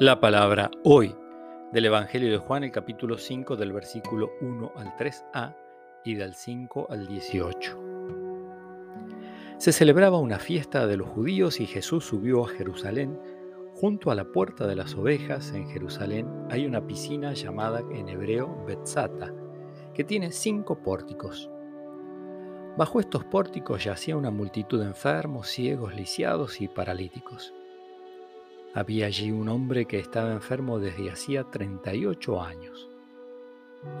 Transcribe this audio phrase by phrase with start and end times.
[0.00, 1.14] La palabra hoy
[1.74, 5.54] del Evangelio de Juan, el capítulo 5 del versículo 1 al 3a
[6.06, 7.78] y del 5 al 18.
[9.58, 13.20] Se celebraba una fiesta de los judíos y Jesús subió a Jerusalén.
[13.74, 18.64] Junto a la puerta de las ovejas en Jerusalén hay una piscina llamada en hebreo
[18.64, 19.34] Betzata,
[19.92, 21.50] que tiene cinco pórticos.
[22.78, 27.52] Bajo estos pórticos yacía una multitud de enfermos, ciegos, lisiados y paralíticos.
[28.72, 32.88] Había allí un hombre que estaba enfermo desde hacía 38 años.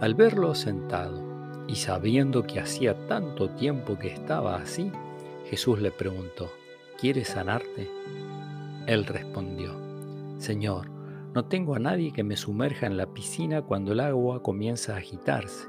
[0.00, 4.92] Al verlo sentado y sabiendo que hacía tanto tiempo que estaba así,
[5.46, 6.52] Jesús le preguntó,
[7.00, 7.90] ¿quieres sanarte?
[8.86, 9.72] Él respondió,
[10.38, 10.88] Señor,
[11.34, 14.98] no tengo a nadie que me sumerja en la piscina cuando el agua comienza a
[14.98, 15.66] agitarse.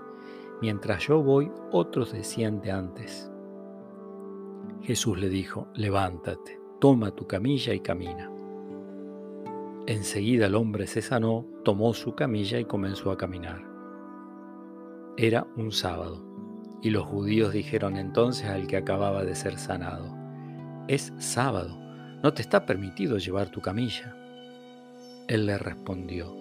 [0.62, 3.32] Mientras yo voy, otros descienden antes.
[4.84, 8.32] Jesús le dijo, levántate, toma tu camilla y camina.
[9.88, 13.66] Enseguida el hombre se sanó, tomó su camilla y comenzó a caminar.
[15.18, 16.24] Era un sábado,
[16.84, 20.16] y los judíos dijeron entonces al que acababa de ser sanado,
[20.88, 21.78] es sábado,
[22.22, 24.16] no te está permitido llevar tu camilla.
[25.28, 26.36] Él le respondió,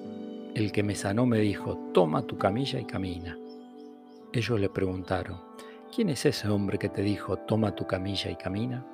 [0.54, 3.38] el que me sanó me dijo, toma tu camilla y camina.
[4.32, 5.38] Ellos le preguntaron,
[5.94, 8.84] ¿quién es ese hombre que te dijo, toma tu camilla y camina?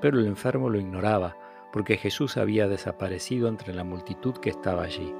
[0.00, 1.36] Pero el enfermo lo ignoraba
[1.76, 5.14] porque Jesús había desaparecido entre la multitud que estaba allí.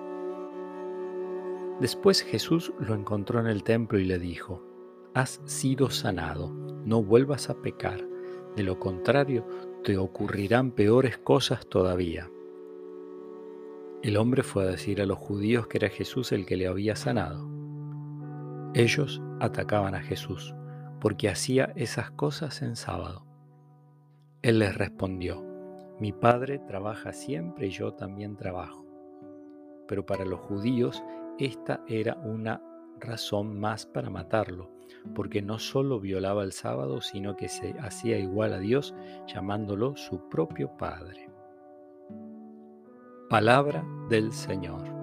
[1.80, 4.64] Después Jesús lo encontró en el templo y le dijo,
[5.12, 6.48] Has sido sanado,
[6.86, 8.08] no vuelvas a pecar,
[8.56, 9.46] de lo contrario
[9.84, 12.30] te ocurrirán peores cosas todavía.
[14.02, 16.96] El hombre fue a decir a los judíos que era Jesús el que le había
[16.96, 17.50] sanado.
[18.72, 20.54] Ellos atacaban a Jesús
[21.02, 23.26] porque hacía esas cosas en sábado.
[24.40, 25.45] Él les respondió,
[25.98, 28.84] mi padre trabaja siempre y yo también trabajo.
[29.88, 31.02] Pero para los judíos
[31.38, 32.62] esta era una
[33.00, 34.70] razón más para matarlo,
[35.14, 38.94] porque no solo violaba el sábado, sino que se hacía igual a Dios
[39.26, 41.28] llamándolo su propio Padre.
[43.28, 44.95] Palabra del Señor.